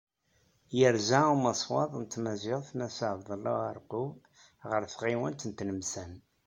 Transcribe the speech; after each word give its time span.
Yerza 0.77 1.19
umaswaḍ 1.37 1.91
n 2.01 2.03
tmaziɣt 2.05 2.69
Mass 2.77 2.97
Ɛebdella 3.09 3.53
Ɛerqub 3.63 4.11
ɣer 4.69 4.81
twilayt 4.93 5.41
n 5.47 5.51
Tlemsan. 5.57 6.13